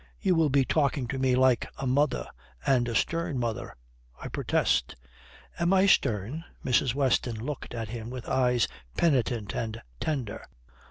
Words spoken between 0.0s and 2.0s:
"You will be talking to me like a